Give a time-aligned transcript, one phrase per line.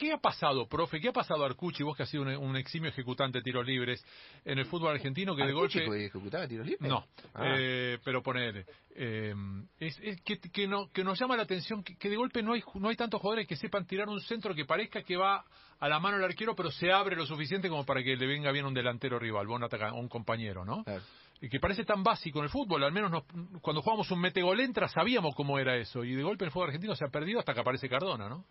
[0.00, 0.98] ¿qué ha pasado, profe?
[0.98, 4.02] ¿Qué ha pasado Arcuchi, vos que has sido un, eximio ejecutante de tiros libres
[4.46, 6.06] en el fútbol argentino que de golpe...
[6.06, 6.88] ejecutaba tiros libres?
[6.88, 7.54] No, ah.
[7.58, 8.64] eh, pero poner...
[8.92, 9.34] Eh,
[9.78, 12.96] es, que, no, que nos llama la atención que, de golpe no hay, no hay
[12.96, 15.44] tantos jugadores que sepan tirar un centro que parezca que va
[15.78, 18.50] a la mano del arquero, pero se abre lo suficiente como para que le venga
[18.52, 20.82] bien un delantero rival, o un compañero, ¿no?
[21.42, 23.24] Y que parece tan básico en el fútbol, al menos
[23.60, 27.04] cuando jugamos un metegolentra sabíamos cómo era eso, y de golpe el fútbol argentino se
[27.04, 28.44] ha perdido hasta que aparece Cardona, ¿no?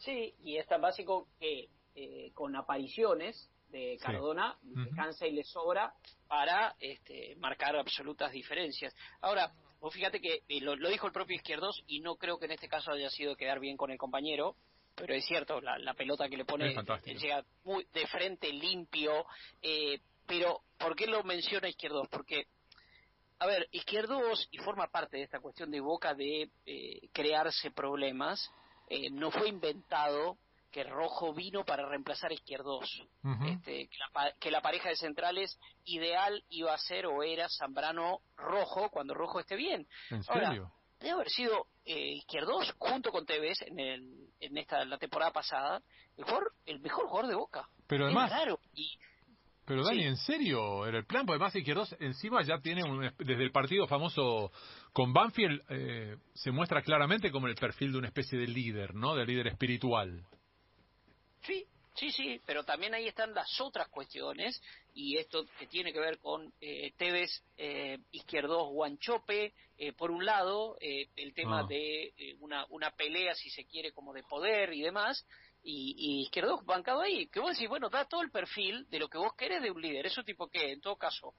[0.00, 5.44] Sí, y es tan básico que eh, con apariciones de Cardona le cansa y le
[5.44, 5.92] sobra
[6.26, 8.94] para este, marcar absolutas diferencias.
[9.20, 12.52] Ahora, vos fíjate que eh, lo, dijo el propio Izquierdos y no creo que en
[12.52, 14.56] este caso haya sido quedar bien con el compañero,
[14.94, 16.74] pero es cierto, la, pelota que le pone
[17.04, 19.24] llega muy de frente, limpio,
[19.62, 22.08] eh, pero ¿por qué lo menciona Izquierdos?
[22.08, 22.46] Porque,
[23.38, 28.50] a ver, Izquierdos, y forma parte de esta cuestión de Boca de eh, crearse problemas,
[28.90, 30.36] eh, no fue inventado
[30.70, 32.84] que Rojo vino para reemplazar a Izquierdos,
[33.46, 33.88] este,
[34.38, 39.40] que, la, pareja de centrales ideal iba a ser o era Zambrano Rojo cuando Rojo
[39.40, 39.88] esté bien.
[40.10, 40.72] ¿En serio?
[41.00, 45.82] debe haber sido eh, Izquierdos junto con Tevez en, el, en esta la temporada pasada
[46.16, 46.24] el,
[46.66, 47.68] el mejor jugador de Boca.
[47.86, 48.30] Pero además,
[48.74, 48.98] y
[49.70, 51.24] pero Dani, ¿en serio era el plan?
[51.24, 54.50] Porque además Izquierdos encima ya tiene, un, desde el partido famoso
[54.92, 59.14] con Banfield, eh, se muestra claramente como el perfil de una especie de líder, ¿no?
[59.14, 60.26] De líder espiritual.
[61.42, 64.60] Sí, sí, sí, pero también ahí están las otras cuestiones
[64.92, 70.24] y esto que tiene que ver con eh, Tevez, eh, Izquierdos, Guanchope, eh, por un
[70.24, 71.66] lado, eh, el tema ah.
[71.68, 75.24] de una, una pelea, si se quiere, como de poder y demás,
[75.62, 79.08] y, y Izquierdos bancado ahí, que vos decís, bueno, da todo el perfil de lo
[79.08, 81.34] que vos querés de un líder, eso tipo que, en todo caso,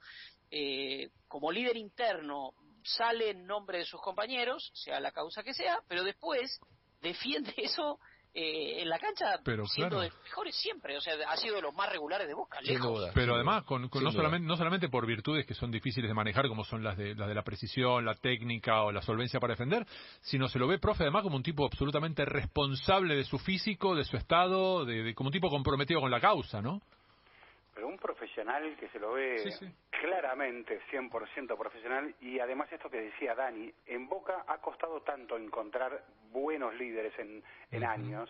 [0.50, 5.80] eh, como líder interno sale en nombre de sus compañeros, sea la causa que sea,
[5.88, 6.60] pero después
[7.00, 7.98] defiende eso
[8.34, 11.62] eh, en la cancha pero, siendo de los mejores siempre, o sea, ha sido de
[11.62, 13.10] los más regulares de Boca, lejos.
[13.14, 16.64] Pero además, con, no, solamente, no solamente por virtudes que son difíciles de manejar, como
[16.64, 19.84] son las de, las de la precisión, la técnica o la solvencia para defender,
[20.22, 24.04] sino se lo ve, profe, además como un tipo absolutamente responsable de su físico, de
[24.04, 26.80] su estado, de, como un tipo comprometido con la causa, ¿no?
[27.74, 29.36] Pero un profesional que se lo ve
[30.02, 36.02] claramente 100% profesional y además esto que decía Dani, en Boca ha costado tanto encontrar
[36.32, 37.40] buenos líderes en,
[37.70, 38.28] en años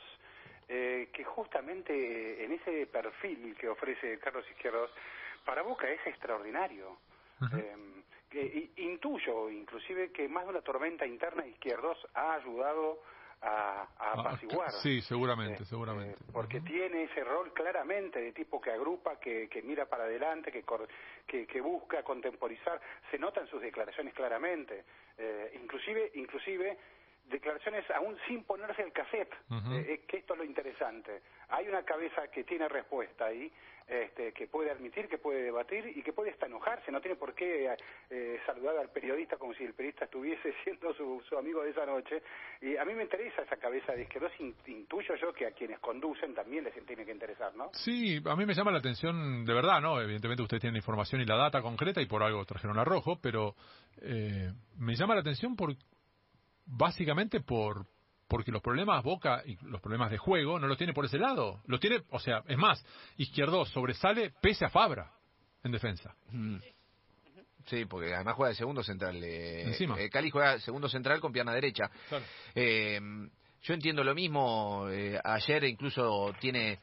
[0.68, 4.90] eh, que justamente en ese perfil que ofrece Carlos Izquierdos,
[5.46, 6.98] para Boca es extraordinario.
[7.56, 7.74] Eh,
[8.28, 13.02] que, intuyo inclusive que más de una tormenta interna Izquierdos ha ayudado
[13.42, 14.70] a, a apaciguar.
[14.70, 16.12] sí, seguramente, eh, seguramente.
[16.12, 20.52] Eh, porque tiene ese rol claramente de tipo que agrupa, que, que mira para adelante,
[20.52, 20.64] que,
[21.26, 22.80] que, que, busca contemporizar.
[23.10, 24.84] Se nota en sus declaraciones claramente.
[25.18, 26.78] Eh, inclusive, inclusive
[27.24, 29.34] declaraciones aún sin ponerse el cassette,
[30.06, 31.22] que esto es lo interesante.
[31.48, 33.50] Hay una cabeza que tiene respuesta ahí
[33.88, 37.34] este, que puede admitir, que puede debatir y que puede hasta enojarse, no tiene por
[37.34, 37.74] qué
[38.10, 42.22] eh, saludar al periodista como si el periodista estuviese siendo su, amigo de esa noche.
[42.60, 46.34] Y a mí me interesa esa cabeza de izquierdos, intuyo yo que a quienes conducen
[46.34, 47.70] también les tiene que interesar, ¿no?
[47.74, 50.00] Sí, a mí me llama la atención de verdad, ¿no?
[50.00, 53.18] Evidentemente ustedes tienen la información y la data concreta y por algo trajeron a Rojo,
[53.20, 53.54] pero
[54.00, 55.74] eh, me llama la atención por
[56.72, 57.86] básicamente por
[58.28, 61.60] porque los problemas Boca y los problemas de juego no los tiene por ese lado.
[61.66, 62.82] Los tiene, o sea, es más,
[63.18, 65.12] Izquierdo sobresale pese a Fabra
[65.62, 66.14] en defensa.
[66.30, 66.56] Mm.
[67.66, 69.22] Sí, porque además juega de segundo central.
[69.22, 70.00] Eh, Encima.
[70.00, 71.90] Eh, Cali juega segundo central con pierna derecha.
[72.54, 72.98] Eh,
[73.60, 74.88] yo entiendo lo mismo.
[74.88, 76.78] Eh, ayer incluso tiene,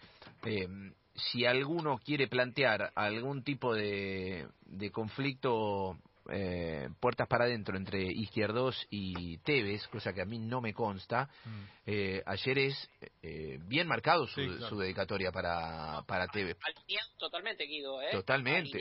[1.16, 5.97] si alguno quiere plantear algún tipo de, de conflicto
[6.31, 11.29] eh, puertas para adentro entre Izquierdos y Tevez, cosa que a mí no me consta.
[11.45, 11.63] Mm.
[11.85, 12.90] Eh, ayer es
[13.22, 14.41] eh, bien marcado su,
[14.78, 16.57] dedicatoria para, para Tevez.
[17.18, 18.01] totalmente, Guido.
[18.01, 18.09] ¿eh?
[18.12, 18.79] Totalmente.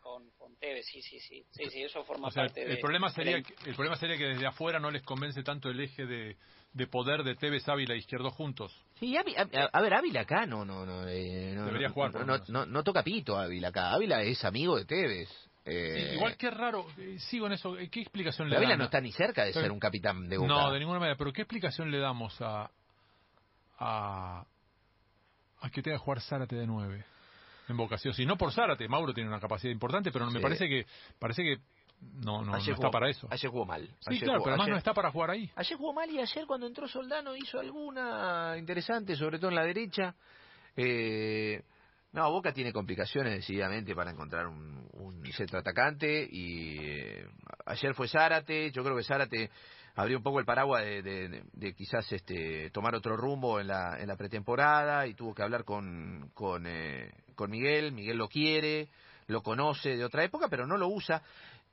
[0.00, 3.54] Con, con Tevez, sí, sí, sí, sí, sí eso forma parte el problema sería que,
[3.66, 6.36] el problema sería que desde afuera no les convence tanto el eje de,
[6.72, 8.74] de poder de Tevez, Ávila e Izquierdo juntos.
[8.98, 9.22] Sí, a,
[9.80, 12.26] ver, Ávila acá no no no, debería jugar.
[12.26, 13.92] No, no, no, toca pito Ávila acá.
[13.92, 15.28] Ávila es amigo de Tevez.
[15.64, 18.78] Eh, igual que raro, eh, sigo en eso, ¿qué explicación le damos?
[18.78, 20.48] no está ni cerca de ser un capitán de Boca.
[20.48, 22.70] No, de ninguna manera, pero ¿qué explicación le damos a
[23.78, 24.44] a,
[25.60, 27.04] a que tenga que jugar Zárate de nueve
[27.68, 27.98] en Boca?
[27.98, 30.86] Si no por Zárate, Mauro tiene una capacidad importante, pero me parece que
[31.18, 31.58] parece que
[32.00, 33.28] no, no, está para eso.
[33.30, 33.88] Ayer jugó mal.
[34.00, 35.50] Sí, claro, pero además no está para jugar ahí.
[35.54, 39.64] Ayer jugó mal y ayer cuando entró Soldano hizo alguna interesante, sobre todo en la
[39.64, 40.14] derecha.
[40.76, 41.62] Eh,
[42.12, 47.26] no, Boca tiene complicaciones decididamente para encontrar un, un centro atacante y eh,
[47.66, 49.50] ayer fue Zárate, yo creo que Zárate
[49.94, 54.16] abrió un poco el paraguas de, quizás este, tomar otro rumbo en la, en la
[54.16, 57.92] pretemporada y tuvo que hablar con, con, eh, con Miguel.
[57.92, 58.88] Miguel lo quiere,
[59.26, 61.22] lo conoce de otra época, pero no lo usa.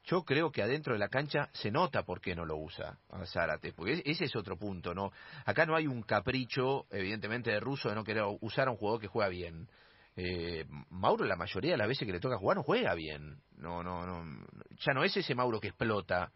[0.06, 3.26] Yo creo que adentro de la cancha se nota por qué no lo usa a
[3.26, 5.12] Zárate, porque ese es otro punto, ¿no?
[5.46, 9.02] Acá no hay un capricho, evidentemente, de ruso de no querer usar a un jugador
[9.02, 9.68] que juega bien.
[10.20, 13.38] Eh, Mauro la mayoría de las veces que le toca jugar no juega bien.
[13.58, 14.24] No, no, no.
[14.80, 16.32] Ya no es ese Mauro que explota,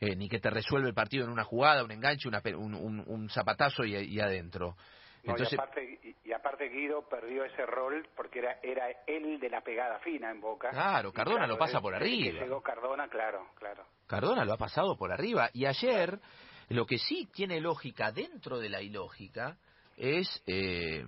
[0.00, 4.20] eh, ni que te resuelve el partido en una jugada, un enganche, un, zapatazo y,
[4.20, 4.76] adentro.
[5.24, 9.60] Entonces, y, aparte, y, aparte, Guido perdió ese rol porque era era él de la
[9.60, 10.70] pegada fina en Boca.
[10.70, 12.40] Claro, Cardona lo pasa por arriba.
[12.40, 13.84] Llegó Cardona, claro, claro.
[14.06, 15.50] Cardona lo ha pasado por arriba.
[15.52, 16.20] Y ayer,
[16.68, 19.56] lo que sí tiene lógica dentro de la ilógica
[19.96, 21.04] es, eh,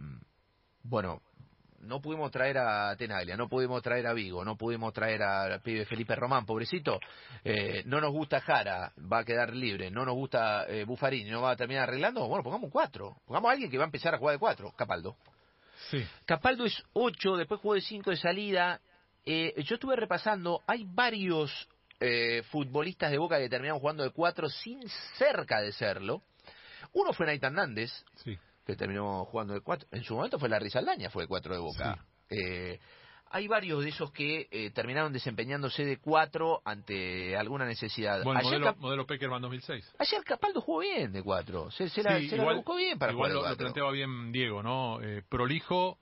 [0.83, 1.23] bueno,
[1.81, 5.85] no pudimos traer a Tenaglia, no pudimos traer a Vigo, no pudimos traer a pibe
[5.85, 6.99] Felipe Román, pobrecito,
[7.45, 11.43] eh, no nos gusta Jara, va a quedar libre, no nos gusta eh, Buffarini, no
[11.43, 14.19] va a terminar arreglando, bueno, pongamos cuatro, pongamos a alguien que va a empezar a
[14.19, 15.17] jugar de cuatro, Capaldo.
[15.91, 16.05] Sí.
[16.27, 18.81] Capaldo es ocho, después jugó de cinco de salida,
[19.25, 21.69] eh, yo estuve repasando, hay varios
[22.01, 24.81] eh, futbolistas de Boca que terminaron jugando de cuatro sin
[25.17, 26.23] cerca de serlo,
[26.93, 28.39] uno fue Naitan Nández, sí
[28.69, 29.89] que terminó jugando de cuatro.
[29.93, 32.05] En su momento fue la Rizaldaña, fue de cuatro de Boca.
[32.29, 32.79] Eh,
[33.31, 38.23] hay varios de esos que eh, terminaron desempeñándose de cuatro ante alguna necesidad.
[38.23, 39.95] Bueno, modelo, modelo Peckerman 2006.
[39.99, 41.71] Ayer Capaldo jugó bien de cuatro.
[41.71, 42.19] Se, la,
[42.55, 45.01] buscó bien para igual jugar lo, planteaba bien Diego, ¿no?
[45.01, 45.97] Eh, prolijo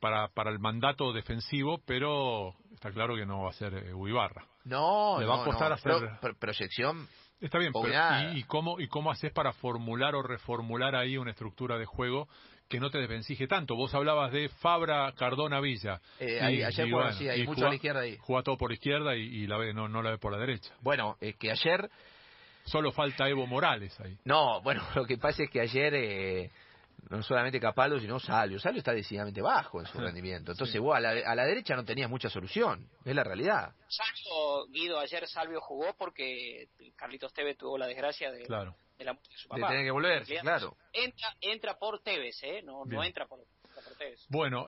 [0.00, 4.44] para, para el mandato defensivo, pero está claro que no va a ser Uibarra.
[4.64, 5.94] No, Le va a costar hacer...
[6.38, 7.08] proyección
[7.40, 11.78] Está bien, pero ¿y, cómo, ¿y cómo haces para formular o reformular ahí una estructura
[11.78, 12.28] de juego
[12.68, 13.76] que no te desvencije tanto?
[13.76, 16.00] Vos hablabas de Fabra, Cardona, Villa.
[16.18, 16.72] Eh, ayer
[17.14, 18.18] sí, hay mucho a la izquierda ahí.
[18.20, 20.74] Juega todo por izquierda y, la ve, no, no la ve por la derecha.
[20.80, 21.90] Bueno, es que ayer...
[22.62, 24.18] Solo falta Evo Morales ahí.
[24.24, 25.94] No, bueno, lo que pasa es que ayer...
[25.94, 26.50] Eh,
[27.08, 28.58] no solamente Capalo, sino Salio.
[28.58, 30.52] Salio está decididamente bajo en su rendimiento.
[30.52, 32.88] Entonces, vos a la, a la, derecha no tenías mucha solución.
[33.04, 33.74] Es la realidad.
[33.88, 38.48] Salvio, Guido, ayer Salvio jugó porque Carlitos Tevez tuvo la desgracia de, de,
[39.04, 39.60] la, de su papá.
[39.60, 40.76] De tener que volver, claro.
[40.92, 42.62] Entra, entra por Tevez, ¿eh?
[42.62, 44.26] No, no entra por, por Tevez.
[44.28, 44.58] Bueno,